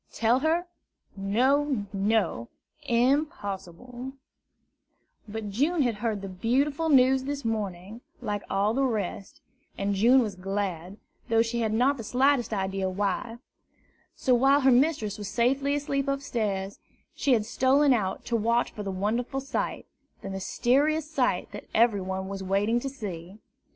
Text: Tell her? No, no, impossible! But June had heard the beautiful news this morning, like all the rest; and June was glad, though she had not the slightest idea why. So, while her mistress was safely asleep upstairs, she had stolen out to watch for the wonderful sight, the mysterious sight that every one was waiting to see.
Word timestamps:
Tell 0.11 0.39
her? 0.39 0.65
No, 1.15 1.85
no, 1.93 2.49
impossible! 2.87 4.13
But 5.27 5.51
June 5.51 5.83
had 5.83 5.93
heard 5.97 6.23
the 6.23 6.27
beautiful 6.27 6.89
news 6.89 7.25
this 7.25 7.45
morning, 7.45 8.01
like 8.19 8.41
all 8.49 8.73
the 8.73 8.81
rest; 8.83 9.41
and 9.77 9.93
June 9.93 10.23
was 10.23 10.33
glad, 10.33 10.97
though 11.29 11.43
she 11.43 11.59
had 11.61 11.71
not 11.71 11.97
the 11.97 12.03
slightest 12.03 12.51
idea 12.51 12.89
why. 12.89 13.37
So, 14.15 14.33
while 14.33 14.61
her 14.61 14.71
mistress 14.71 15.19
was 15.19 15.29
safely 15.29 15.75
asleep 15.75 16.07
upstairs, 16.07 16.79
she 17.13 17.33
had 17.33 17.45
stolen 17.45 17.93
out 17.93 18.25
to 18.25 18.35
watch 18.35 18.71
for 18.71 18.81
the 18.81 18.89
wonderful 18.89 19.39
sight, 19.39 19.85
the 20.23 20.31
mysterious 20.31 21.07
sight 21.07 21.51
that 21.51 21.65
every 21.75 22.01
one 22.01 22.27
was 22.27 22.41
waiting 22.41 22.79
to 22.79 22.89
see. 22.89 23.37